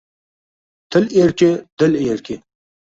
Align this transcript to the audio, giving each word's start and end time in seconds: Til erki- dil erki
Til 0.97 1.07
erki- 1.27 1.51
dil 1.83 2.03
erki 2.09 2.41